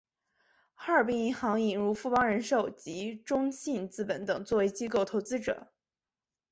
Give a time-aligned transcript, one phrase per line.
[0.73, 5.71] 哈尔滨银行引入富邦人寿及中信资本等作为机构投资者。